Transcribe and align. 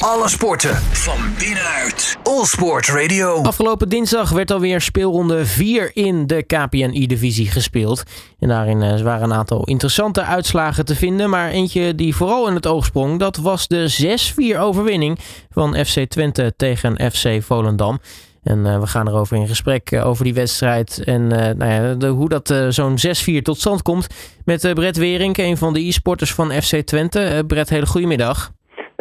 Alle 0.00 0.28
sporten 0.28 0.76
van 0.76 1.18
binnenuit. 1.38 2.16
All 2.22 2.44
Sport 2.44 2.88
Radio. 2.88 3.42
Afgelopen 3.42 3.88
dinsdag 3.88 4.30
werd 4.30 4.50
alweer 4.50 4.80
speelronde 4.80 5.46
4 5.46 5.90
in 5.96 6.26
de 6.26 6.42
KPNI-divisie 6.42 7.50
gespeeld. 7.50 8.02
En 8.38 8.48
daarin 8.48 8.82
eh, 8.82 9.00
waren 9.00 9.22
een 9.22 9.36
aantal 9.36 9.64
interessante 9.64 10.22
uitslagen 10.22 10.84
te 10.84 10.94
vinden. 10.94 11.30
Maar 11.30 11.50
eentje 11.50 11.94
die 11.94 12.16
vooral 12.16 12.48
in 12.48 12.54
het 12.54 12.66
oog 12.66 12.84
sprong, 12.84 13.18
dat 13.18 13.36
was 13.36 13.68
de 13.68 14.18
6-4 14.54 14.58
overwinning 14.58 15.18
van 15.50 15.84
FC 15.84 15.98
Twente 16.08 16.52
tegen 16.56 17.12
FC 17.12 17.42
Volendam. 17.42 18.00
En 18.42 18.58
uh, 18.58 18.80
we 18.80 18.86
gaan 18.86 19.08
erover 19.08 19.36
in 19.36 19.48
gesprek 19.48 19.90
uh, 19.90 20.06
over 20.06 20.24
die 20.24 20.34
wedstrijd 20.34 21.02
en 21.04 21.26
nou 21.56 21.64
ja, 21.64 22.08
hoe 22.08 22.28
dat 22.28 22.54
zo'n 22.68 22.98
6-4 23.38 23.42
tot 23.42 23.58
stand 23.58 23.82
komt. 23.82 24.06
Met 24.44 24.74
Brett 24.74 24.96
Wering, 24.96 25.38
een 25.38 25.56
van 25.56 25.72
de 25.72 25.86
e-sporters 25.86 26.34
van 26.34 26.52
FC 26.62 26.76
Twente. 26.76 27.44
Brett, 27.46 27.70
hele 27.70 27.86
goede 27.86 28.06
middag. 28.06 28.52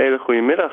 Hele 0.02 0.18
goede 0.18 0.42
middag. 0.42 0.72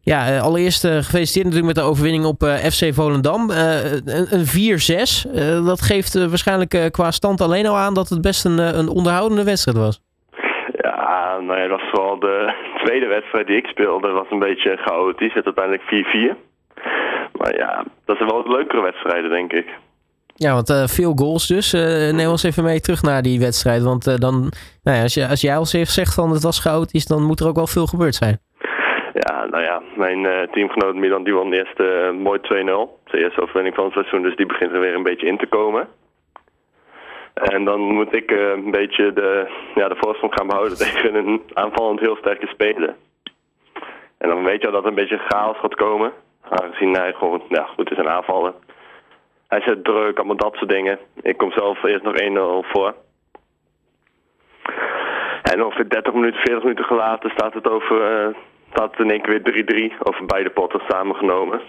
Ja, 0.00 0.38
allereerst 0.38 0.86
gefeliciteerd 0.86 1.44
natuurlijk 1.44 1.74
met 1.74 1.84
de 1.84 1.90
overwinning 1.90 2.24
op 2.24 2.42
FC 2.44 2.94
Volendam. 2.94 3.50
een 3.50 4.46
4-6. 4.46 5.64
dat 5.64 5.80
geeft 5.82 6.28
waarschijnlijk 6.28 6.88
qua 6.90 7.10
stand 7.10 7.40
alleen 7.40 7.66
al 7.66 7.76
aan 7.76 7.94
dat 7.94 8.08
het 8.08 8.20
best 8.20 8.44
een, 8.44 8.58
een 8.78 8.88
onderhoudende 8.88 9.44
wedstrijd 9.44 9.78
was. 9.78 10.02
Ja, 10.82 11.38
nou 11.40 11.58
ja, 11.60 11.68
dat 11.68 11.80
was 11.80 11.88
vooral 11.90 12.18
de 12.18 12.54
tweede 12.84 13.06
wedstrijd 13.06 13.46
die 13.46 13.56
ik 13.56 13.66
speelde. 13.66 14.06
Dat 14.06 14.16
was 14.16 14.30
een 14.30 14.46
beetje 14.48 14.76
chaotisch. 14.76 15.34
Het 15.34 15.44
uiteindelijk 15.44 15.84
4-4. 16.34 16.36
Maar 17.38 17.56
ja, 17.56 17.84
dat 18.04 18.16
zijn 18.16 18.28
wel 18.28 18.48
leukere 18.48 18.82
wedstrijden, 18.82 19.30
denk 19.30 19.52
ik. 19.52 19.66
Ja, 20.34 20.54
want 20.54 20.70
uh, 20.70 20.86
veel 20.86 21.12
goals 21.14 21.46
dus. 21.46 21.74
Uh, 21.74 22.12
neem 22.12 22.28
ons 22.28 22.42
even 22.42 22.64
mee 22.64 22.80
terug 22.80 23.02
naar 23.02 23.22
die 23.22 23.40
wedstrijd. 23.40 23.82
Want 23.82 24.06
uh, 24.06 24.14
dan, 24.14 24.52
nou 24.82 24.96
ja, 24.96 25.02
als, 25.02 25.14
je, 25.14 25.26
als 25.26 25.40
jij 25.40 25.56
al 25.56 25.66
heeft 25.70 25.92
zegt 25.92 26.14
van 26.14 26.30
het 26.30 26.42
was 26.42 26.60
chaotisch, 26.60 27.06
dan 27.06 27.22
moet 27.22 27.40
er 27.40 27.48
ook 27.48 27.56
wel 27.56 27.66
veel 27.66 27.86
gebeurd 27.86 28.14
zijn. 28.14 28.40
Ja, 29.20 29.46
nou 29.46 29.62
ja, 29.62 29.82
mijn 29.94 30.48
teamgenoot 30.50 30.94
Milan 30.94 31.24
die 31.24 31.34
won 31.34 31.52
eerst 31.52 31.78
mooi 32.12 32.38
2-0. 32.38 32.44
De 33.04 33.18
eerste 33.18 33.40
overwinning 33.40 33.74
van 33.74 33.84
het 33.84 33.92
seizoen, 33.92 34.22
dus 34.22 34.36
die 34.36 34.46
begint 34.46 34.72
er 34.72 34.80
weer 34.80 34.94
een 34.94 35.02
beetje 35.02 35.26
in 35.26 35.38
te 35.38 35.46
komen. 35.46 35.88
En 37.34 37.64
dan 37.64 37.80
moet 37.80 38.14
ik 38.14 38.30
een 38.30 38.70
beetje 38.70 39.12
de, 39.12 39.48
ja, 39.74 39.88
de 39.88 39.96
voorsprong 39.96 40.34
gaan 40.34 40.46
behouden 40.46 40.78
tegen 40.84 41.14
een 41.14 41.42
aanvallend 41.52 42.00
heel 42.00 42.16
sterke 42.16 42.46
speler. 42.46 42.94
En 44.18 44.28
dan 44.28 44.44
weet 44.44 44.60
je 44.60 44.66
al 44.66 44.72
dat 44.72 44.82
er 44.82 44.88
een 44.88 44.94
beetje 44.94 45.24
chaos 45.28 45.58
gaat 45.58 45.74
komen. 45.74 46.12
Aangezien 46.48 46.96
hij 46.96 47.12
gewoon 47.12 47.42
ja, 47.48 47.64
goed 47.64 47.90
is 47.90 47.98
een 47.98 48.08
aanvallen. 48.08 48.54
Hij 49.48 49.60
zet 49.60 49.84
druk, 49.84 50.18
allemaal 50.18 50.36
dat 50.36 50.54
soort 50.54 50.70
dingen. 50.70 50.98
Ik 51.22 51.36
kom 51.36 51.52
zelf 51.52 51.82
eerst 51.82 52.02
nog 52.02 52.20
1-0 52.64 52.68
voor. 52.68 52.94
En 55.42 55.64
ongeveer 55.64 55.88
30 55.88 56.12
minuten, 56.12 56.40
40 56.40 56.62
minuten 56.62 56.84
gelaten 56.84 57.30
staat 57.30 57.54
het 57.54 57.68
over... 57.68 58.34
Het 58.70 58.98
in 58.98 59.10
één 59.10 59.22
keer 59.22 59.42
weer 59.42 59.90
3-3 59.92 59.98
over 59.98 60.26
beide 60.26 60.50
potten 60.50 60.80
samengenomen. 60.88 61.60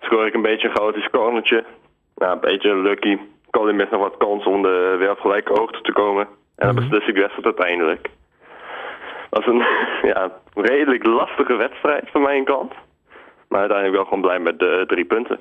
Scoor 0.00 0.26
ik 0.26 0.34
een 0.34 0.42
beetje 0.42 0.68
een 0.68 0.76
chaotisch 0.76 1.10
cornertje. 1.10 1.64
Nou, 2.16 2.32
een 2.32 2.40
beetje 2.40 2.76
lucky. 2.76 3.18
Colin 3.50 3.76
mist 3.76 3.90
nog 3.90 4.00
wat 4.00 4.16
kans 4.16 4.44
om 4.44 4.62
de 4.62 4.96
weer 4.98 5.10
op 5.10 5.20
gelijke 5.20 5.52
hoogte 5.52 5.80
te 5.80 5.92
komen. 5.92 6.28
En 6.56 6.66
dan 6.66 6.74
beslis 6.74 7.08
ik 7.08 7.14
de 7.14 7.20
wedstrijd 7.20 7.44
uiteindelijk 7.44 8.08
was 9.30 9.46
een 9.46 9.62
ja, 10.12 10.32
redelijk 10.54 11.06
lastige 11.06 11.56
wedstrijd 11.56 12.10
van 12.10 12.22
mijn 12.22 12.44
kant. 12.44 12.72
Maar 13.48 13.60
uiteindelijk 13.60 13.96
wel 13.96 14.04
gewoon 14.04 14.20
blij 14.20 14.38
met 14.38 14.58
de 14.58 14.84
drie 14.86 15.04
punten. 15.04 15.38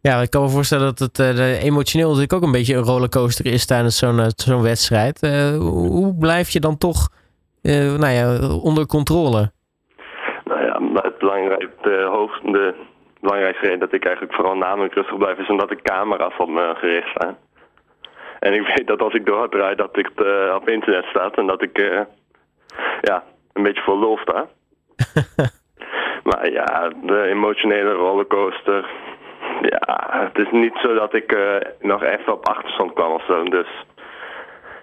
Ja, 0.00 0.20
ik 0.20 0.30
kan 0.30 0.42
me 0.42 0.48
voorstellen 0.48 0.94
dat 0.94 0.98
het 0.98 1.18
uh, 1.18 1.62
emotioneel 1.62 2.06
natuurlijk 2.06 2.32
ook 2.32 2.42
een 2.42 2.52
beetje 2.52 2.76
een 2.76 2.82
rollercoaster 2.82 3.46
is 3.46 3.66
tijdens 3.66 3.98
zo'n 3.98 4.18
uh, 4.18 4.26
zo'n 4.36 4.62
wedstrijd. 4.62 5.22
Uh, 5.22 5.56
hoe 5.58 6.16
blijf 6.18 6.50
je 6.50 6.60
dan 6.60 6.78
toch 6.78 7.08
nou 7.62 8.12
ja, 8.12 8.48
onder 8.62 8.86
controle? 8.86 9.50
Nou 10.44 10.64
ja, 10.64 11.00
het 11.02 11.18
belangrijkste, 11.18 11.76
de, 11.82 12.08
hoogste, 12.10 12.74
belangrijkste 13.20 13.64
reden 13.64 13.80
dat 13.80 13.92
ik 13.92 14.04
eigenlijk 14.04 14.34
vooral 14.34 14.56
namelijk 14.56 14.94
rustig 14.94 15.16
blijf 15.16 15.38
is 15.38 15.48
omdat 15.48 15.68
de 15.68 15.82
camera's 15.82 16.38
op 16.38 16.48
me 16.48 16.74
gericht 16.76 17.08
staan. 17.08 17.36
En 18.38 18.54
ik 18.54 18.66
weet 18.66 18.86
dat 18.86 19.02
als 19.02 19.14
ik 19.14 19.26
doordraai 19.26 19.74
dat 19.74 19.96
ik 19.98 20.10
op 20.54 20.68
internet 20.68 21.04
staat 21.04 21.36
en 21.36 21.46
dat 21.46 21.62
ik 21.62 21.78
ja, 23.00 23.24
een 23.52 23.62
beetje 23.62 23.82
voor 23.82 23.98
lul 23.98 24.18
sta. 24.22 24.46
maar 26.28 26.50
ja, 26.50 26.92
de 27.02 27.22
emotionele 27.22 27.92
rollercoaster. 27.92 28.90
Ja, 29.60 30.08
het 30.10 30.46
is 30.46 30.50
niet 30.50 30.78
zo 30.82 30.94
dat 30.94 31.14
ik 31.14 31.32
uh, 31.32 31.56
nog 31.80 32.02
even 32.02 32.32
op 32.32 32.48
achterstand 32.48 32.92
kwam 32.92 33.12
of 33.12 33.24
zo. 33.24 33.44
Dus. 33.44 33.68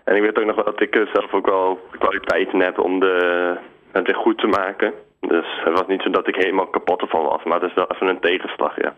En 0.10 0.16
ik 0.16 0.22
weet 0.22 0.40
ook 0.40 0.46
nog 0.46 0.56
wel 0.56 0.66
dat 0.66 0.82
ik 0.82 0.96
uh, 0.96 1.08
zelf 1.14 1.34
ook 1.34 1.46
wel 1.46 1.80
de 1.92 1.98
kwaliteiten 1.98 2.60
heb 2.60 2.80
om 2.80 3.00
de, 3.00 3.58
het 3.92 4.06
weer 4.06 4.16
goed 4.16 4.38
te 4.38 4.48
maken. 4.48 4.94
Dus 5.20 5.46
het 5.64 5.74
was 5.74 5.88
niet 5.88 6.02
zo 6.02 6.10
dat 6.10 6.28
ik 6.28 6.36
helemaal 6.36 6.68
kapot 6.68 7.02
ervan 7.02 7.24
was, 7.24 7.44
maar 7.44 7.62
het 7.62 7.70
is 7.70 7.76
wel 7.76 7.92
even 7.92 8.08
een 8.08 8.20
tegenslag, 8.20 8.82
ja. 8.82 8.94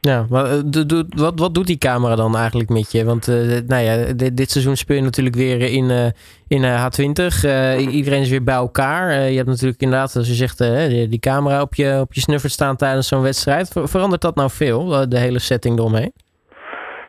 Ja, 0.00 0.26
maar 0.30 0.44
uh, 0.44 1.02
wat, 1.08 1.38
wat 1.38 1.54
doet 1.54 1.66
die 1.66 1.78
camera 1.78 2.16
dan 2.16 2.36
eigenlijk 2.36 2.68
met 2.68 2.92
je? 2.92 3.04
Want 3.04 3.28
uh, 3.28 3.36
nou 3.66 3.82
ja, 3.82 4.12
dit, 4.12 4.36
dit, 4.36 4.50
seizoen 4.50 4.76
speel 4.76 4.96
je 4.96 5.02
natuurlijk 5.02 5.36
weer 5.36 5.60
in, 5.60 5.90
uh, 5.90 6.06
in 6.48 6.62
H20. 6.62 7.24
iedereen 7.90 8.20
is 8.20 8.30
weer 8.30 8.44
bij 8.44 8.54
elkaar. 8.54 9.30
je 9.30 9.36
hebt 9.36 9.48
natuurlijk 9.48 9.80
inderdaad, 9.80 10.16
als 10.16 10.28
je 10.28 10.34
zegt, 10.34 10.58
die, 10.88 11.08
die, 11.08 11.18
camera 11.18 11.60
op 11.62 11.74
je, 11.74 11.98
op 12.00 12.12
je 12.12 12.20
snuffert 12.20 12.52
staan 12.52 12.76
tijdens 12.76 13.08
zo'n 13.08 13.22
wedstrijd. 13.22 13.68
Ver, 13.68 13.88
verandert 13.88 14.22
dat 14.22 14.34
nou 14.34 14.50
veel, 14.50 15.08
de 15.08 15.18
hele 15.18 15.38
setting 15.38 15.78
eromheen? 15.78 16.12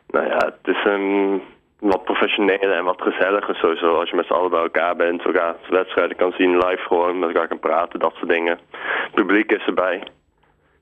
Nou 0.07 0.25
ja, 0.25 0.37
het 0.37 0.75
is 0.75 0.85
een 0.85 1.41
wat 1.83 2.03
professioneler 2.03 2.71
en 2.71 2.83
wat 2.83 3.01
gezelliger 3.01 3.55
sowieso. 3.55 3.99
Als 3.99 4.09
je 4.09 4.15
met 4.15 4.25
z'n 4.25 4.33
allen 4.33 4.49
bij 4.49 4.61
elkaar 4.61 4.95
bent, 4.95 5.25
elkaar 5.25 5.55
wedstrijden 5.69 6.17
kan 6.17 6.33
zien, 6.37 6.57
live 6.57 6.83
gewoon 6.87 7.19
met 7.19 7.29
elkaar 7.29 7.47
kan 7.47 7.59
praten, 7.59 7.99
dat 7.99 8.13
soort 8.15 8.29
dingen. 8.29 8.59
Het 8.71 9.13
publiek 9.13 9.51
is 9.51 9.65
erbij. 9.65 10.03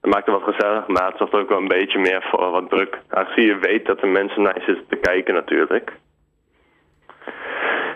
Het 0.02 0.12
maakt 0.14 0.26
het 0.26 0.36
wat 0.36 0.56
gezellig, 0.56 0.88
maar 0.88 1.08
het 1.08 1.18
zorgt 1.18 1.34
ook 1.34 1.50
wel 1.50 1.58
een 1.58 1.68
beetje 1.68 2.00
meer 2.00 2.28
voor 2.30 2.52
wat 2.52 2.70
druk. 2.70 3.00
Aangezien 3.10 3.46
je 3.46 3.58
weet 3.58 3.86
dat 3.86 4.00
de 4.00 4.08
mensen 4.08 4.42
naar 4.42 4.56
je 4.60 4.64
zitten 4.66 4.88
te 4.88 4.96
kijken 4.96 5.34
natuurlijk. 5.34 5.92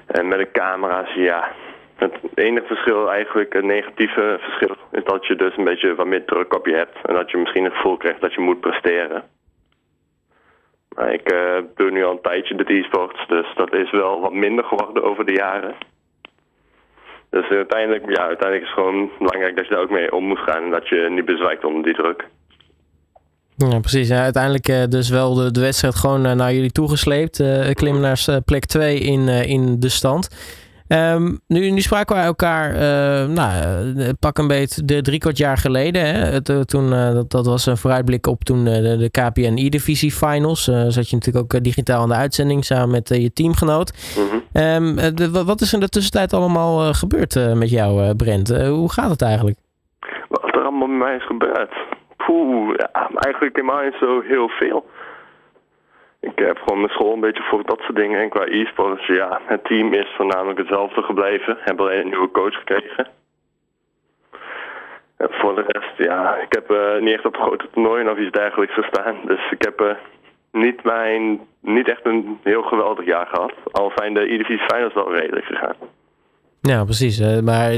En 0.07 0.27
met 0.27 0.39
de 0.39 0.51
camera's, 0.51 1.13
ja. 1.13 1.51
Het 1.95 2.13
enige 2.33 2.67
verschil, 2.67 3.11
eigenlijk 3.11 3.53
het 3.53 3.63
negatieve 3.63 4.37
verschil, 4.41 4.75
is 4.91 5.03
dat 5.03 5.25
je 5.25 5.35
dus 5.35 5.57
een 5.57 5.63
beetje 5.63 5.95
wat 5.95 6.05
meer 6.05 6.25
druk 6.25 6.53
op 6.55 6.66
je 6.66 6.75
hebt. 6.75 6.97
En 7.05 7.13
dat 7.13 7.31
je 7.31 7.37
misschien 7.37 7.63
het 7.63 7.73
gevoel 7.73 7.97
krijgt 7.97 8.22
dat 8.22 8.33
je 8.33 8.41
moet 8.41 8.59
presteren. 8.59 9.23
Maar 10.95 11.13
ik 11.13 11.33
uh, 11.33 11.57
doe 11.75 11.91
nu 11.91 12.03
al 12.06 12.11
een 12.11 12.22
tijdje 12.22 12.56
de 12.56 12.73
e-sports, 12.73 13.28
dus 13.28 13.53
dat 13.56 13.73
is 13.73 13.91
wel 13.91 14.22
wat 14.22 14.33
minder 14.33 14.63
geworden 14.63 15.03
over 15.03 15.25
de 15.25 15.33
jaren. 15.33 15.75
Dus 17.29 17.50
uiteindelijk, 17.50 18.09
ja, 18.09 18.25
uiteindelijk 18.28 18.61
is 18.61 18.69
het 18.69 18.79
gewoon 18.79 19.09
belangrijk 19.17 19.55
dat 19.55 19.67
je 19.67 19.73
daar 19.73 19.84
ook 19.84 19.89
mee 19.89 20.11
om 20.11 20.23
moet 20.23 20.39
gaan 20.39 20.63
en 20.63 20.72
dat 20.72 20.88
je 20.88 21.07
niet 21.09 21.25
bezwijkt 21.25 21.66
onder 21.66 21.84
die 21.84 21.94
druk. 21.94 22.28
Ja, 23.57 23.79
precies. 23.79 24.07
Ja, 24.07 24.22
uiteindelijk 24.22 24.69
uh, 24.69 24.84
dus 24.89 25.09
wel 25.09 25.34
de, 25.34 25.51
de 25.51 25.59
wedstrijd 25.59 25.95
gewoon 25.95 26.25
uh, 26.25 26.31
naar 26.31 26.53
jullie 26.53 26.72
toegesleept. 26.72 27.39
Uh, 27.39 27.69
klimmen 27.69 28.01
naar 28.01 28.41
plek 28.45 28.66
2 28.66 29.00
in, 29.00 29.28
in 29.28 29.79
de 29.79 29.89
stand. 29.89 30.29
Um, 30.88 31.40
nu, 31.47 31.69
nu 31.69 31.79
spraken 31.79 32.16
we 32.16 32.22
elkaar, 32.22 32.72
uh, 32.72 33.35
nou, 33.35 34.13
pak 34.19 34.38
een 34.38 34.47
beetje 34.47 34.85
de 34.85 35.01
drie 35.01 35.19
kwart 35.19 35.38
jaar 35.38 35.57
geleden. 35.57 36.01
Hè? 36.06 36.41
toen, 36.66 36.85
uh, 36.85 37.13
dat, 37.13 37.31
dat 37.31 37.46
was 37.46 37.66
een 37.66 37.78
vooruitblik 37.78 38.28
op 38.28 38.44
toen 38.44 38.63
de, 38.63 38.97
de 38.97 39.09
KPNI-divisie 39.09 40.12
finals. 40.12 40.63
Zat 40.63 41.09
je 41.09 41.16
natuurlijk 41.16 41.53
ook 41.53 41.63
digitaal 41.63 42.01
aan 42.01 42.09
de 42.09 42.16
uitzending 42.16 42.66
samen 42.66 42.91
met 42.91 43.09
je 43.09 43.34
teamgenoot. 43.34 44.16
Mm 44.18 44.28
-hmm. 44.29 44.63
um, 44.63 45.46
wat 45.46 45.62
is 45.62 45.68
er 45.68 45.73
in 45.73 45.79
de 45.79 45.90
tussentijd 45.90 46.34
allemaal 46.34 46.94
gebeurd 46.94 47.56
met 47.56 47.69
jou, 47.69 48.16
Brent? 48.16 48.57
hoe 48.57 48.91
gaat 48.91 49.09
het 49.09 49.22
eigenlijk? 49.22 49.57
Wat 50.29 50.44
er 50.44 50.62
allemaal 50.62 50.88
met 50.88 50.97
mij 50.97 51.16
is 51.16 51.25
gebeurd? 51.25 51.73
Poeh, 52.17 52.73
ja, 52.78 53.09
eigenlijk 53.13 53.56
helemaal 53.56 53.84
niet 53.84 53.97
zo 54.00 54.22
heel 54.22 54.47
veel. 54.47 54.85
Ik 56.20 56.40
heb 56.40 56.58
gewoon 56.58 56.78
mijn 56.78 56.92
school 56.92 57.14
een 57.14 57.20
beetje 57.20 57.44
voor 57.44 57.64
dat 57.66 57.80
soort 57.80 57.96
dingen. 57.96 58.22
En 58.22 58.30
qua 58.30 58.46
e-sports, 58.46 59.06
ja, 59.08 59.42
het 59.46 59.64
team 59.64 59.94
is 59.94 60.14
voornamelijk 60.16 60.58
hetzelfde 60.58 61.02
gebleven. 61.02 61.58
Hebben 61.59 61.86
alleen 61.86 62.02
een 62.02 62.09
nieuwe 62.09 62.31
coach 62.31 62.53
gekregen. 62.53 63.08
En 65.18 65.28
voor 65.31 65.56
de 65.56 65.64
rest, 65.67 66.09
ja, 66.09 66.35
ik 66.35 66.53
heb 66.53 66.72
uh, 66.72 67.02
niet 67.02 67.14
echt 67.14 67.26
op 67.26 67.35
grote 67.35 67.67
toernooien 67.73 68.12
of 68.12 68.17
iets 68.17 68.32
dergelijks 68.32 68.73
gestaan. 68.73 69.16
Dus 69.26 69.52
ik 69.52 69.62
heb 69.62 69.82
uh, 69.82 69.91
niet, 70.52 70.84
mijn, 70.84 71.40
niet 71.62 71.90
echt 71.90 72.06
een 72.06 72.40
heel 72.44 72.61
geweldig 72.61 73.06
jaar 73.06 73.28
gehad. 73.28 73.53
Al 73.72 73.91
zijn 73.96 74.14
de 74.14 74.22
E-Divisie 74.34 74.66
Finals 74.68 74.94
wel 74.94 75.14
redelijk 75.16 75.46
gegaan. 75.46 75.76
Ja, 76.61 76.84
precies. 76.84 77.41
Maar 77.41 77.72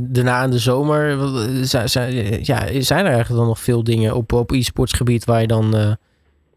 daarna 0.00 0.42
in 0.42 0.50
de 0.50 0.58
zomer, 0.58 1.16
zijn, 1.64 2.10
ja, 2.42 2.58
zijn 2.80 3.04
er 3.04 3.12
eigenlijk 3.12 3.40
dan 3.40 3.46
nog 3.46 3.58
veel 3.58 3.84
dingen 3.84 4.14
op, 4.14 4.32
op 4.32 4.50
e-sportsgebied 4.50 5.24
waar 5.24 5.40
je 5.40 5.46
dan 5.46 5.96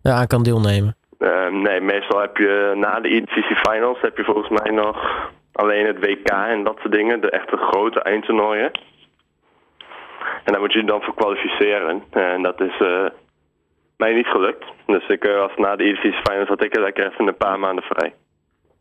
aan 0.01 0.27
kan 0.27 0.43
deelnemen? 0.43 0.95
Uh, 1.19 1.47
nee, 1.51 1.81
meestal 1.81 2.19
heb 2.21 2.37
je 2.37 2.73
na 2.75 2.99
de 2.99 3.09
EDCC 3.09 3.69
Finals 3.69 4.01
heb 4.01 4.17
je 4.17 4.23
volgens 4.23 4.49
mij 4.61 4.71
nog 4.71 4.97
alleen 5.51 5.85
het 5.85 5.99
WK 5.99 6.27
en 6.29 6.63
dat 6.63 6.77
soort 6.81 6.93
dingen. 6.93 7.21
De 7.21 7.29
echte 7.29 7.57
grote 7.57 8.01
eindtoernooien. 8.01 8.71
En 10.43 10.51
daar 10.53 10.59
moet 10.61 10.73
je 10.73 10.83
dan 10.83 11.01
voor 11.01 11.15
kwalificeren. 11.15 12.03
En 12.09 12.41
dat 12.41 12.61
is 12.61 12.79
uh, 12.81 13.05
mij 13.97 14.13
niet 14.13 14.25
gelukt. 14.27 14.65
Dus 14.85 15.07
ik 15.07 15.23
was 15.23 15.51
na 15.57 15.75
de 15.75 15.83
EDCC 15.83 16.15
Finals 16.29 16.47
had 16.47 16.63
ik 16.63 16.75
er 16.75 16.81
lekker 16.81 17.11
even 17.11 17.27
een 17.27 17.37
paar 17.37 17.59
maanden 17.59 17.83
vrij. 17.83 18.13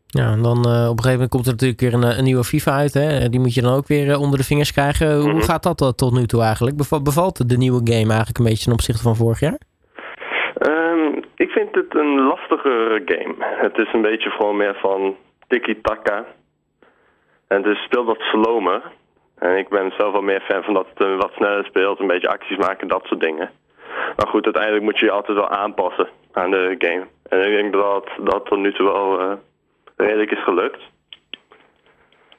Ja, 0.07 0.31
en 0.31 0.41
dan 0.41 0.57
op 0.57 0.65
een 0.65 0.71
gegeven 0.87 1.11
moment 1.11 1.29
komt 1.29 1.45
er 1.45 1.51
natuurlijk 1.51 1.79
weer 1.79 1.93
een, 1.93 2.17
een 2.17 2.23
nieuwe 2.23 2.43
FIFA 2.43 2.71
uit. 2.71 2.93
Hè? 2.93 3.29
Die 3.29 3.39
moet 3.39 3.53
je 3.53 3.61
dan 3.61 3.73
ook 3.73 3.87
weer 3.87 4.17
onder 4.19 4.39
de 4.39 4.45
vingers 4.45 4.71
krijgen. 4.71 5.19
Hoe 5.19 5.33
Mhm. 5.33 5.41
gaat 5.41 5.63
dat 5.63 5.97
tot 5.97 6.13
nu 6.13 6.25
toe 6.25 6.41
eigenlijk? 6.41 6.77
Beva- 6.77 7.01
Bevalt 7.01 7.49
de 7.49 7.57
nieuwe 7.57 7.81
game 7.83 8.07
eigenlijk 8.09 8.37
een 8.37 8.45
beetje 8.45 8.63
ten 8.63 8.73
opzichte 8.73 9.01
van 9.01 9.15
vorig 9.15 9.39
jaar? 9.39 9.57
Ik 11.35 11.49
vind 11.49 11.75
het 11.75 11.95
een 11.95 12.21
lastige 12.21 13.01
game. 13.05 13.35
Het 13.39 13.77
is 13.77 13.93
een 13.93 14.01
beetje 14.01 14.29
gewoon 14.29 14.57
meer 14.57 14.75
van 14.75 15.15
tiki-taka. 15.47 16.25
En 17.47 17.65
is 17.65 17.83
speelt 17.83 18.05
wat 18.05 18.19
slomer. 18.19 18.81
En 19.37 19.57
ik 19.57 19.69
ben 19.69 19.93
zelf 19.97 20.11
wel 20.11 20.21
meer 20.21 20.41
fan 20.41 20.63
van 20.63 20.73
dat 20.73 20.87
het 20.93 21.15
wat 21.15 21.31
sneller 21.35 21.65
speelt, 21.65 21.99
een 21.99 22.07
beetje 22.07 22.29
acties 22.29 22.57
maken, 22.57 22.87
dat 22.87 23.05
soort 23.05 23.21
dingen. 23.21 23.49
Maar 24.15 24.27
goed, 24.27 24.45
uiteindelijk 24.45 24.83
moet 24.83 24.99
je 24.99 25.05
je 25.05 25.11
altijd 25.11 25.37
wel 25.37 25.49
aanpassen 25.49 26.07
aan 26.31 26.51
de 26.51 26.75
game. 26.77 27.05
En 27.29 27.39
ik 27.39 27.55
denk 27.55 27.73
dat 27.73 28.09
dat 28.19 28.45
tot 28.45 28.59
nu 28.59 28.73
toe 28.73 28.85
wel 28.85 29.19
eh, 29.19 29.33
redelijk 29.95 30.31
is 30.31 30.43
gelukt. 30.43 30.81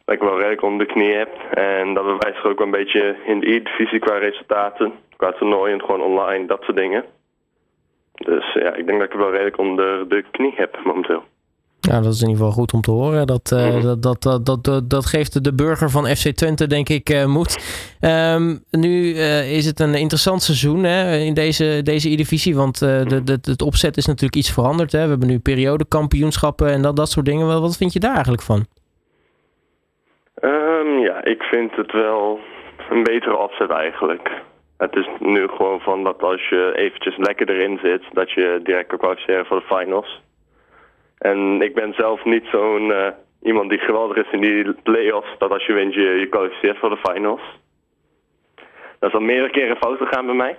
Dat 0.05 0.15
ik 0.15 0.21
wel 0.21 0.37
redelijk 0.37 0.63
onder 0.63 0.87
de 0.87 0.93
knie 0.93 1.15
heb. 1.15 1.31
En 1.51 1.95
dat 1.95 2.05
bewijst 2.05 2.45
ook 2.45 2.59
wel 2.59 2.67
een 2.67 2.73
beetje 2.73 3.17
in 3.25 3.41
de 3.41 3.55
E-divisie 3.55 3.99
qua 3.99 4.19
resultaten, 4.19 4.93
qua 5.17 5.33
toernooien, 5.33 5.81
gewoon 5.81 6.03
online, 6.03 6.47
dat 6.47 6.63
soort 6.63 6.77
dingen. 6.77 7.05
Dus 8.25 8.53
ja, 8.55 8.75
ik 8.75 8.87
denk 8.87 8.99
dat 8.99 9.07
ik 9.07 9.13
het 9.13 9.21
wel 9.23 9.31
redelijk 9.31 9.59
onder 9.59 10.09
de 10.09 10.25
knie 10.31 10.53
heb 10.57 10.79
momenteel. 10.85 11.23
Ja, 11.81 12.01
dat 12.01 12.13
is 12.13 12.21
in 12.23 12.29
ieder 12.29 12.45
geval 12.45 12.59
goed 12.59 12.73
om 12.73 12.81
te 12.81 12.91
horen. 12.91 13.27
Dat, 13.27 13.51
Mhm. 13.51 13.83
dat, 13.83 14.03
dat, 14.03 14.23
dat, 14.23 14.47
dat, 14.47 14.65
dat, 14.65 14.91
dat 14.91 15.07
geeft 15.07 15.45
de 15.45 15.55
burger 15.55 15.91
van 15.91 16.07
FC 16.07 16.29
Twente, 16.31 16.67
denk 16.67 16.89
ik, 16.89 17.09
eh, 17.11 17.25
moed. 17.27 17.57
Ehm, 18.01 18.57
nu 18.71 19.15
eh, 19.15 19.57
is 19.57 19.67
het 19.67 19.81
een 19.81 19.95
interessant 19.95 20.43
seizoen 20.43 20.85
hè, 20.85 21.17
in 21.17 21.35
deze, 21.35 21.81
deze 21.83 22.11
E-divisie. 22.11 22.57
Want 22.57 22.79
de, 22.79 23.21
de, 23.25 23.39
het 23.43 23.63
opzet 23.63 23.97
is 23.97 24.07
natuurlijk 24.07 24.37
iets 24.37 24.53
veranderd. 24.53 24.93
Hè. 24.93 25.03
We 25.03 25.09
hebben 25.09 25.29
nu 25.29 25.39
periodekampioenschappen 25.39 26.69
en 26.73 26.83
dat, 26.83 26.97
dat 26.97 27.11
soort 27.11 27.27
dingen. 27.27 27.47
Wat, 27.47 27.61
wat 27.61 27.77
vind 27.77 27.93
je 27.93 28.01
daar 28.01 28.15
eigenlijk 28.15 28.43
van? 28.43 28.67
Ehm, 30.35 30.99
ja, 30.99 31.25
ik 31.25 31.43
vind 31.43 31.77
het 31.77 31.93
wel 31.93 32.39
een 32.91 33.03
betere 33.03 33.37
opzet 33.37 33.71
eigenlijk. 33.71 34.31
Het 34.79 34.97
is 34.97 35.09
nu 35.19 35.49
gewoon 35.49 35.81
van 35.81 36.05
dat 36.05 36.23
als 36.23 36.49
je 36.49 36.73
eventjes 36.77 37.17
lekker 37.17 37.51
erin 37.51 37.79
zit, 37.83 38.03
dat 38.13 38.31
je 38.31 38.61
direct 38.63 38.89
kan 38.89 38.99
kwalificeren 38.99 39.47
voor 39.47 39.59
de 39.61 39.77
finals. 39.77 40.23
En 41.19 41.63
ik 41.63 41.75
ben 41.75 41.95
zelf 41.95 42.25
niet 42.25 42.45
zo'n 42.53 42.93
eh, 42.93 43.09
iemand 43.43 43.71
die 43.71 43.79
geweldig 43.79 44.17
is 44.17 44.33
in 44.33 44.41
die 44.41 44.73
play-offs, 44.73 45.39
dat 45.39 45.51
als 45.51 45.67
je 45.67 45.73
wint 45.73 45.95
je 45.95 46.01
je 46.01 46.27
kwalificeert 46.27 46.79
voor 46.79 46.91
de 46.91 47.11
finals. 47.11 47.41
Dat 48.99 49.09
is 49.09 49.15
al 49.15 49.21
meerdere 49.21 49.51
keren 49.51 49.77
fout 49.77 49.99
gegaan 49.99 50.27
bij 50.27 50.35
mij. 50.35 50.59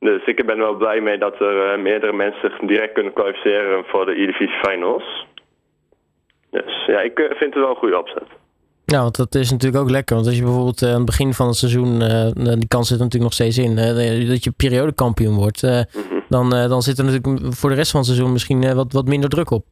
Dus 0.00 0.24
ik 0.24 0.46
ben 0.46 0.58
wel 0.58 0.74
blij 0.74 1.00
mee 1.00 1.18
dat 1.18 1.40
er 1.40 1.72
eh, 1.72 1.78
meerdere 1.78 2.12
mensen 2.12 2.66
direct 2.66 2.92
kunnen 2.92 3.12
kwalificeren 3.12 3.84
voor 3.84 4.06
de 4.06 4.20
E-Divisie 4.20 4.58
Finals. 4.62 5.26
Dus 6.50 6.84
ja, 6.86 7.00
ik 7.00 7.18
eh, 7.18 7.26
vind 7.26 7.54
het 7.54 7.62
wel 7.62 7.70
een 7.70 7.76
goede 7.76 7.98
opzet. 7.98 8.28
Ja, 8.94 9.00
want 9.02 9.16
dat 9.16 9.34
is 9.34 9.50
natuurlijk 9.50 9.82
ook 9.82 9.90
lekker. 9.90 10.14
Want 10.14 10.26
als 10.26 10.36
je 10.36 10.42
bijvoorbeeld 10.42 10.82
eh, 10.82 10.88
aan 10.88 10.94
het 10.96 11.04
begin 11.04 11.32
van 11.32 11.46
het 11.46 11.56
seizoen, 11.56 12.02
eh, 12.02 12.26
die 12.62 12.68
kans 12.68 12.88
zit 12.88 12.98
er 12.98 13.04
natuurlijk 13.04 13.30
nog 13.30 13.32
steeds 13.40 13.58
in, 13.58 13.76
dat 14.28 14.44
je 14.44 14.52
periodekampioen 14.56 15.36
wordt, 15.36 15.62
eh, 15.62 15.70
Mhm. 15.70 16.20
dan, 16.28 16.50
dan 16.50 16.82
zit 16.82 16.98
er 16.98 17.04
natuurlijk 17.04 17.54
voor 17.54 17.70
de 17.70 17.76
rest 17.76 17.90
van 17.90 18.00
het 18.00 18.08
seizoen 18.08 18.32
misschien 18.32 18.74
wat, 18.74 18.92
wat 18.92 19.06
minder 19.06 19.30
druk 19.30 19.50
op. 19.50 19.64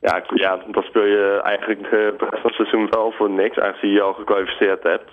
Ja, 0.00 0.22
ja, 0.34 0.62
dan 0.72 0.82
speel 0.82 1.04
je 1.04 1.40
eigenlijk 1.42 1.80
de 1.90 2.14
rest 2.18 2.40
van 2.42 2.50
het 2.50 2.54
seizoen 2.54 2.86
wel 2.90 3.12
voor 3.16 3.30
niks, 3.30 3.58
aangezien 3.58 3.90
je 3.92 4.00
al 4.02 4.12
gekwalificeerd 4.12 4.82
hebt. 4.82 5.10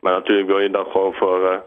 Maar 0.00 0.12
natuurlijk 0.12 0.48
wil 0.48 0.58
je 0.60 0.70
dan 0.70 0.86
gewoon 0.90 1.12
voor, 1.12 1.62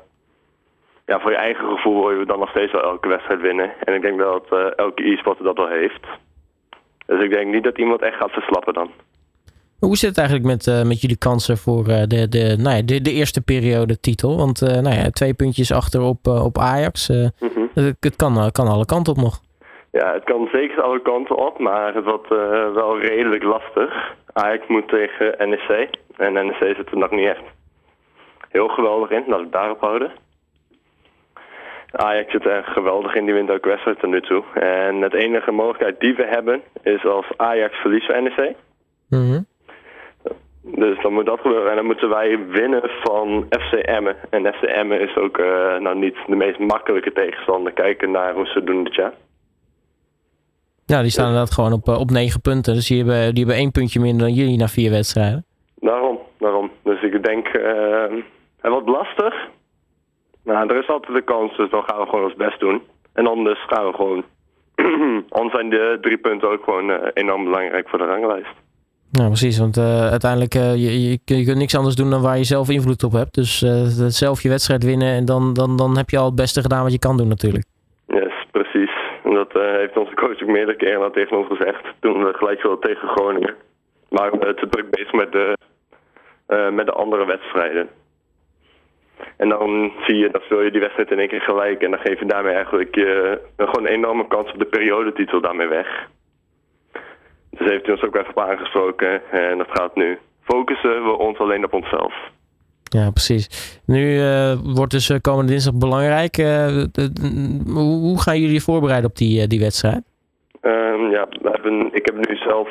ja, 1.05 1.19
voor 1.19 1.31
je 1.31 1.37
eigen 1.37 1.65
gevoel 1.69 2.07
wil 2.07 2.19
je 2.19 2.25
dan 2.25 2.39
nog 2.39 2.49
steeds 2.49 2.71
wel 2.71 2.83
elke 2.83 3.07
wedstrijd 3.07 3.41
winnen. 3.41 3.71
En 3.83 3.93
ik 3.93 4.01
denk 4.01 4.19
dat 4.19 4.45
eh, 4.49 4.65
elke 4.75 5.03
e-sporter 5.11 5.45
dat 5.45 5.57
wel 5.57 5.67
heeft. 5.67 6.05
Dus 7.05 7.23
ik 7.23 7.31
denk 7.31 7.53
niet 7.53 7.63
dat 7.63 7.77
iemand 7.77 8.01
echt 8.01 8.17
gaat 8.17 8.31
verslappen 8.31 8.73
dan. 8.73 8.91
Hoe 9.85 9.97
zit 9.97 10.09
het 10.09 10.17
eigenlijk 10.17 10.47
met, 10.47 10.67
eh, 10.67 10.87
met 10.87 11.01
jullie 11.01 11.17
kansen 11.17 11.57
voor 11.57 11.87
eh, 11.87 12.03
de, 12.13 12.29
de, 12.29 12.55
nou 12.59 12.75
ja, 12.75 12.81
de, 12.81 13.01
de 13.01 13.11
eerste 13.11 13.41
periode 13.43 13.99
titel? 13.99 14.37
Want 14.37 14.61
eh, 14.61 14.81
nou 14.85 14.95
ja, 14.95 15.09
twee 15.09 15.33
puntjes 15.33 15.71
achter 15.71 16.01
op, 16.01 16.27
op 16.27 16.57
Ajax. 16.57 17.09
Mhm. 17.09 17.65
het 17.73 17.97
het 17.99 18.15
kan, 18.15 18.51
kan 18.51 18.67
alle 18.67 18.85
kanten 18.85 19.13
op 19.13 19.19
nog. 19.19 19.35
Ja, 19.91 20.13
het 20.13 20.23
kan 20.23 20.49
zeker 20.51 20.81
alle 20.81 21.01
kanten 21.01 21.37
op, 21.37 21.59
maar 21.59 21.95
het 21.95 22.03
wordt 22.03 22.29
wel 22.73 22.99
redelijk 22.99 23.43
lastig. 23.43 24.13
Ajax 24.33 24.67
moet 24.67 24.87
tegen 24.87 25.49
NEC. 25.49 25.89
En 26.17 26.33
NEC 26.33 26.75
zit 26.75 26.91
er 26.91 26.97
nog 26.97 27.11
niet 27.11 27.27
echt 27.27 27.43
heel 28.49 28.67
geweldig 28.67 29.09
in, 29.09 29.23
laat 29.27 29.41
ik 29.41 29.51
daarop 29.51 29.79
houden. 29.79 30.11
Ajax 31.91 32.31
zit 32.31 32.45
er 32.45 32.63
geweldig 32.63 33.15
in, 33.15 33.25
die 33.25 33.33
wint 33.33 33.51
ook 33.51 33.65
wedstrijd 33.65 33.99
tot 33.99 34.09
nu 34.09 34.21
toe. 34.21 34.43
En 34.53 35.01
het 35.01 35.13
enige 35.13 35.51
mogelijkheid 35.51 35.99
die 35.99 36.15
we 36.15 36.25
hebben 36.25 36.61
is 36.81 37.05
als 37.05 37.25
Ajax 37.37 37.75
verliest 37.75 38.05
van 38.05 38.23
NEC. 38.23 38.55
Mhm. 39.09 39.39
Dus 40.75 41.01
dan 41.01 41.13
moet 41.13 41.25
dat 41.25 41.39
gebeuren. 41.39 41.69
En 41.69 41.75
dan 41.75 41.85
moeten 41.85 42.09
wij 42.09 42.39
winnen 42.47 42.81
van 43.03 43.45
FC 43.49 43.73
Emmen. 43.73 44.15
En 44.29 44.53
FC 44.53 44.63
Emmen 44.63 45.01
is 45.01 45.15
ook 45.15 45.37
eh, 45.37 45.77
nou 45.77 45.97
niet 45.97 46.17
de 46.27 46.35
meest 46.35 46.59
makkelijke 46.59 47.11
tegenstander. 47.11 47.71
Kijken 47.71 48.11
naar 48.11 48.33
hoe 48.33 48.45
ze 48.45 48.63
doen 48.63 48.83
dit 48.83 48.95
jaar. 48.95 49.13
Ja, 50.85 51.01
die 51.01 51.11
staan 51.11 51.27
inderdaad 51.27 51.53
gewoon 51.53 51.73
op, 51.73 51.87
eh, 51.87 51.99
op 51.99 52.09
negen 52.09 52.41
punten. 52.41 52.73
Dus 52.73 52.87
die 52.87 52.97
hebben, 52.97 53.33
die 53.33 53.43
hebben 53.43 53.61
één 53.61 53.71
puntje 53.71 53.99
minder 53.99 54.27
dan 54.27 54.35
jullie 54.35 54.57
na 54.57 54.67
vier 54.67 54.91
wedstrijden. 54.91 55.45
Daarom, 55.75 56.19
daarom. 56.37 56.71
Dus 56.83 57.01
ik 57.01 57.23
denk, 57.23 57.47
eh, 57.47 58.15
het 58.61 58.71
wordt 58.71 58.89
lastig. 58.89 59.33
Maar 60.43 60.67
er 60.67 60.79
is 60.81 60.87
altijd 60.87 61.13
de 61.13 61.21
kans, 61.21 61.57
dus 61.57 61.69
dan 61.69 61.83
gaan 61.83 61.99
we 61.99 62.05
gewoon 62.05 62.23
ons 62.23 62.35
best 62.35 62.59
doen. 62.59 62.81
En 63.13 63.27
anders 63.27 63.65
gaan 63.65 63.87
we 63.87 63.93
gewoon... 63.93 64.23
anders 65.37 65.53
zijn 65.53 65.69
de 65.69 65.97
drie 66.01 66.17
punten 66.17 66.49
ook 66.49 66.63
gewoon 66.63 66.91
eh, 66.91 67.07
enorm 67.13 67.43
belangrijk 67.43 67.89
voor 67.89 67.99
de 67.99 68.05
ranglijst. 68.05 68.55
Ja, 69.19 69.27
precies. 69.27 69.59
Want 69.59 69.77
eh, 69.77 70.09
uiteindelijk 70.09 70.55
uh, 70.55 70.75
je, 70.75 70.91
je, 71.09 71.45
kunt 71.45 71.57
niks 71.57 71.75
anders 71.75 71.95
doen 71.95 72.09
dan 72.09 72.21
waar 72.21 72.37
je 72.37 72.53
zelf 72.55 72.69
invloed 72.69 73.03
op 73.03 73.11
hebt. 73.11 73.33
Dus 73.33 73.61
uh, 73.61 73.69
zelf 74.07 74.41
je 74.41 74.49
wedstrijd 74.49 74.83
winnen 74.83 75.13
en 75.13 75.25
dan, 75.25 75.53
dan, 75.53 75.77
dan 75.77 75.97
heb 75.97 76.09
je 76.09 76.17
al 76.17 76.25
het 76.25 76.35
beste 76.35 76.61
gedaan 76.61 76.83
wat 76.83 76.91
je 76.91 77.05
kan 77.07 77.17
doen 77.17 77.27
natuurlijk. 77.27 77.65
Yes, 78.07 78.35
precies. 78.51 78.93
En 79.23 79.33
dat 79.33 79.53
heeft 79.53 79.97
onze 79.97 80.15
coach 80.15 80.41
ook 80.41 80.55
meerdere 80.57 80.77
keren 80.77 81.03
al 81.03 81.11
tegen 81.11 81.37
ons 81.37 81.47
gezegd. 81.47 81.83
Toen 81.99 82.25
we 82.25 82.33
gelijk 82.33 82.61
wilden 82.61 82.79
tegen 82.79 83.07
Groningen. 83.07 83.55
Maar 84.09 84.31
we 84.31 84.53
te 84.53 84.67
druk 84.69 84.89
bezig 84.89 85.13
met 85.13 85.31
de, 85.31 85.57
met 86.71 86.85
de 86.85 86.91
andere 86.91 87.25
wedstrijden. 87.25 87.89
En 89.37 89.49
dan 89.49 89.91
zie 90.05 90.17
je, 90.17 90.29
dat 90.31 90.41
speel 90.41 90.61
je 90.61 90.71
die 90.71 90.81
wedstrijd 90.81 91.11
in 91.11 91.19
één 91.19 91.27
keer 91.27 91.41
gelijk. 91.41 91.81
En 91.81 91.91
dan 91.91 91.99
geef 91.99 92.19
je 92.19 92.25
daarmee 92.25 92.53
eigenlijk 92.53 92.95
gewoon 93.57 93.85
een 93.85 93.97
enorme 93.99 94.27
kans 94.27 94.51
op 94.51 94.59
de 94.59 94.65
periodetitel 94.65 95.41
daarmee 95.41 95.67
weg. 95.67 96.07
Dus 97.57 97.69
heeft 97.69 97.85
hij 97.85 97.93
ons 97.93 98.03
ook 98.03 98.15
even 98.15 98.29
op 98.29 98.39
aangesproken. 98.39 99.31
En 99.31 99.57
dat 99.57 99.67
gaat 99.69 99.95
nu. 99.95 100.19
Focussen 100.43 101.03
we 101.03 101.17
ons 101.17 101.37
alleen 101.37 101.63
op 101.63 101.73
onszelf. 101.73 102.13
Ja, 102.83 103.11
precies. 103.11 103.79
Nu 103.85 104.01
uh, 104.15 104.53
wordt 104.63 104.91
dus 104.91 105.09
uh, 105.09 105.17
komende 105.21 105.51
dinsdag 105.51 105.73
belangrijk. 105.73 106.37
Uh, 106.37 106.45
de, 106.91 107.11
hoe 107.73 108.21
gaan 108.21 108.39
jullie 108.39 108.53
je 108.53 108.61
voorbereiden 108.61 109.09
op 109.09 109.15
die, 109.15 109.47
die 109.47 109.59
wedstrijd? 109.59 110.03
Um, 110.61 111.09
ja, 111.11 111.27
we 111.41 111.49
hebben, 111.51 111.89
ik 111.91 112.05
heb 112.05 112.27
nu 112.27 112.35
zelf 112.35 112.69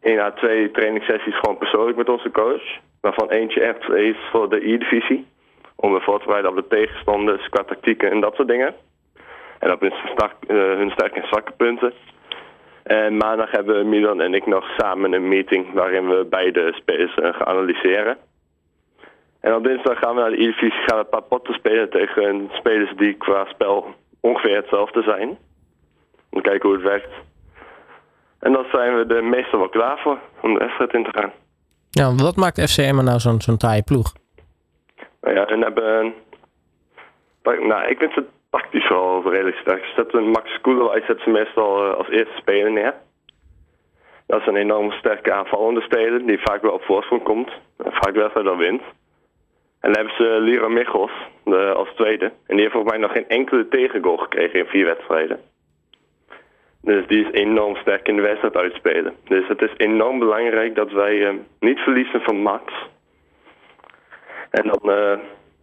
één 0.00 0.18
à 0.18 0.30
twee 0.30 0.70
trainingssessies 0.70 1.38
gewoon 1.38 1.58
persoonlijk 1.58 1.96
met 1.96 2.08
onze 2.08 2.30
coach. 2.30 2.62
Waarvan 3.00 3.30
eentje 3.30 3.60
echt 3.60 3.90
is 3.90 4.16
voor 4.30 4.48
de 4.48 4.72
E-divisie. 4.72 5.26
Om 5.76 5.92
me 5.92 6.00
voor 6.00 6.18
te 6.18 6.24
bereiden 6.24 6.50
op 6.50 6.56
de 6.56 6.76
tegenstanders 6.76 7.48
qua 7.48 7.64
tactieken 7.64 8.10
en 8.10 8.20
dat 8.20 8.34
soort 8.34 8.48
dingen. 8.48 8.74
En 9.58 9.72
op 9.72 9.80
hun, 9.80 9.92
sterk, 10.14 10.34
hun 10.78 10.90
sterke 10.90 11.20
en 11.20 11.26
zwakke 11.26 11.52
punten. 11.52 11.92
En 12.88 13.16
maandag 13.16 13.50
hebben 13.50 13.88
Milan 13.88 14.20
en 14.20 14.34
ik 14.34 14.46
nog 14.46 14.64
samen 14.76 15.12
een 15.12 15.28
meeting 15.28 15.72
waarin 15.72 16.08
we 16.08 16.26
beide 16.30 16.72
spelers 16.72 17.14
gaan 17.14 17.46
analyseren. 17.46 18.16
En 19.40 19.54
op 19.54 19.64
dinsdag 19.64 19.98
gaan 19.98 20.14
we 20.14 20.20
naar 20.20 20.30
de 20.30 20.42
E-divisie, 20.42 20.82
gaan 20.86 20.98
we 20.98 21.04
een 21.04 21.08
paar 21.08 21.22
potten 21.22 21.54
spelen 21.54 21.90
tegen 21.90 22.48
spelers 22.52 22.96
die 22.96 23.14
qua 23.14 23.44
spel 23.44 23.94
ongeveer 24.20 24.56
hetzelfde 24.56 25.02
zijn. 25.02 25.28
Om 26.30 26.42
te 26.42 26.48
kijken 26.48 26.68
hoe 26.68 26.78
het 26.78 26.86
werkt. 26.86 27.12
En 28.40 28.52
dan 28.52 28.64
zijn 28.72 28.96
we 28.96 29.14
er 29.14 29.24
meestal 29.24 29.58
wel 29.58 29.68
klaar 29.68 29.98
voor 29.98 30.18
om 30.42 30.52
de 30.52 30.58
wedstrijd 30.58 30.92
in 30.92 31.04
te 31.04 31.18
gaan. 31.18 31.32
Ja, 31.90 32.14
wat 32.14 32.36
maakt 32.36 32.70
FCM 32.70 33.04
nou 33.04 33.18
zo'n 33.18 33.40
zo'n 33.40 33.56
taaie 33.56 33.82
ploeg? 33.82 34.12
Nou 35.20 35.34
ja, 35.34 35.46
en 35.46 35.62
hebben... 35.62 36.14
Nou, 37.42 37.88
ik 37.88 37.98
vind 37.98 38.12
ze 38.12 38.24
tactisch 38.50 38.88
wel 38.88 39.30
redelijk 39.30 39.56
sterk. 39.56 39.84
Ze 39.84 39.92
zetten 39.96 40.30
Max 40.30 40.60
Koelerwijk 40.60 41.04
zetten 41.04 41.24
ze 41.24 41.30
meestal 41.30 41.86
uh, 41.86 41.94
als 41.94 42.08
eerste 42.08 42.36
speler 42.36 42.70
neer. 42.70 42.94
Dat 44.26 44.40
is 44.40 44.46
een 44.46 44.56
enorm 44.56 44.90
sterke 44.90 45.32
aanvallende 45.32 45.80
speler 45.80 46.26
die 46.26 46.40
vaak 46.42 46.62
wel 46.62 46.72
op 46.72 46.82
voorsprong 46.82 47.22
komt. 47.22 47.50
En 47.76 47.92
vaak 47.92 48.14
wedstrijd 48.14 48.46
dan 48.46 48.58
wint. 48.58 48.82
En 49.80 49.92
dan 49.92 49.96
hebben 49.96 50.14
ze 50.16 50.40
Lira 50.40 50.68
Michels 50.68 51.10
de, 51.44 51.72
als 51.72 51.88
tweede. 51.94 52.24
En 52.24 52.56
die 52.56 52.60
heeft 52.60 52.72
volgens 52.72 52.92
mij 52.92 53.00
nog 53.00 53.12
geen 53.12 53.28
enkele 53.28 53.68
tegengoal 53.68 54.16
gekregen 54.16 54.58
in 54.58 54.66
vier 54.66 54.84
wedstrijden. 54.84 55.40
Dus 56.82 57.06
die 57.06 57.26
is 57.26 57.40
enorm 57.40 57.76
sterk 57.76 58.08
in 58.08 58.16
de 58.16 58.22
wedstrijd 58.22 58.56
uitspelen. 58.56 59.14
Dus 59.24 59.48
het 59.48 59.62
is 59.62 59.70
enorm 59.76 60.18
belangrijk 60.18 60.74
dat 60.74 60.92
wij 60.92 61.14
uh, 61.14 61.34
niet 61.60 61.78
verliezen 61.78 62.20
van 62.20 62.36
Max. 62.36 62.72
En 64.50 64.70
dan 64.72 64.90
uh, 64.92 65.18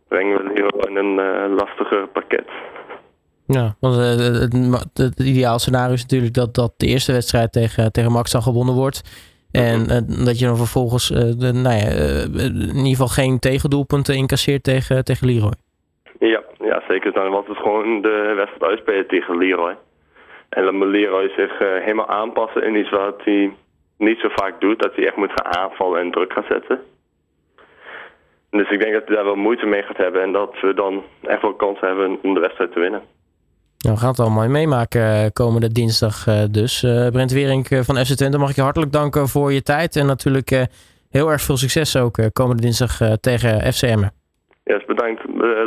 brengen 0.08 0.38
we 0.38 0.54
Liro 0.54 0.80
in 0.88 0.96
een 0.96 1.20
uh, 1.20 1.56
lastiger 1.58 2.08
pakket. 2.08 2.48
Ja, 3.48 3.76
want 3.80 3.96
uh, 3.96 4.04
het, 4.04 4.90
het, 4.94 5.20
ideaal 5.20 5.60
scenario 5.60 5.94
is 5.94 6.02
natuurlijk 6.02 6.34
dat, 6.34 6.54
dat 6.54 6.74
de 6.78 6.88
eerste 6.88 7.12
wedstrijd 7.12 7.52
tegen, 7.52 7.92
tegen 7.92 8.12
Max 8.12 8.32
dan 8.32 8.42
gewonnen 8.42 8.76
wordt. 8.76 9.02
En 9.52 9.80
uh, 9.80 10.26
dat 10.26 10.40
je 10.40 10.46
dan 10.46 10.58
vervolgens 10.58 11.12
uh, 11.12 11.18
de, 11.18 11.52
nou 11.54 11.76
ja, 11.76 11.90
in 12.72 12.86
ieder 12.86 12.98
geval 12.98 13.08
geen 13.08 13.40
tegendoelpunten 13.40 14.16
incasseert 14.16 14.64
tegen, 14.64 15.04
tegen 15.04 15.28
Leroy. 15.28 15.54
Ja, 16.20 16.42
ja, 16.60 16.84
zeker. 16.88 17.14
Dan 17.14 17.32
was 17.32 17.48
het 17.48 17.58
gewoon 17.58 18.02
de 18.02 18.34
wedstrijd 18.36 18.72
uitspelen 18.72 19.08
tegen 19.08 19.38
Leroy. 19.38 19.76
En 20.50 20.64
dan 20.64 20.76
moet 20.76 20.88
Leroy 20.88 21.30
zich 21.30 21.60
helemaal 21.60 22.08
aanpassen 22.08 22.64
in 22.64 22.76
iets 22.76 22.90
wat 22.90 23.22
hij 23.24 23.54
niet 23.98 24.20
zo 24.20 24.30
vaak 24.36 24.62
doet. 24.62 24.82
Dat 24.82 24.96
hij 24.96 25.06
echt 25.06 25.16
moet 25.16 25.32
gaan 25.36 25.56
aanvallen 25.56 26.02
en 26.02 26.12
druk 26.12 26.34
gaan 26.34 26.46
zetten. 26.50 26.80
Dus 28.58 28.70
ik 28.70 28.80
denk 28.80 28.94
dat 28.94 29.04
hij 29.06 29.16
daar 29.16 29.26
wel 29.26 29.36
moeite 29.36 29.66
mee 29.66 29.84
gaat 29.84 29.98
hebben. 29.98 30.22
En 30.22 30.32
dat 30.32 30.60
we 30.62 30.74
dan 30.74 31.04
echt 31.22 31.42
wel 31.42 31.54
kans 31.54 31.80
hebben 31.80 32.18
om 32.22 32.34
de 32.34 32.40
wedstrijd 32.40 32.72
te 32.72 32.80
winnen. 32.80 33.02
Nou, 33.78 33.96
we 33.96 34.02
gaan 34.02 34.10
het 34.10 34.20
allemaal 34.20 34.50
meemaken 34.50 35.34
komende 35.34 35.72
dinsdag 35.72 36.24
dus. 36.52 36.84
Uh, 36.84 37.08
Brent 37.08 37.32
Wering 37.32 37.68
van 37.68 38.06
FC 38.06 38.14
Twente, 38.14 38.38
mag 38.38 38.50
ik 38.50 38.56
je 38.56 38.62
hartelijk 38.62 38.92
danken 38.92 39.28
voor 39.28 39.54
je 39.54 39.62
tijd. 39.62 39.96
En 39.96 40.06
natuurlijk 40.06 40.68
heel 41.10 41.32
erg 41.32 41.42
veel 41.42 41.58
succes 41.58 41.98
ook 41.98 42.18
komende 42.34 42.62
dinsdag 42.62 42.98
tegen 43.20 43.74
FCM. 43.74 44.04
Yes, 44.64 44.86
bedankt. 44.86 45.22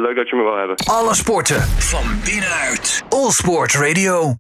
leuk 0.07 0.17
dat 0.17 0.29
je 0.29 0.37
me 0.37 0.43
wil 0.43 0.57
hebben. 0.57 0.77
Alle 0.77 1.15
sporten 1.15 1.61
van 1.93 2.05
binnenuit. 2.25 3.05
All 3.09 3.31
Sport 3.31 3.75
Radio. 3.75 4.35